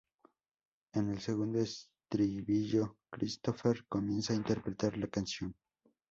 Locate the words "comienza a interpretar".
3.87-4.97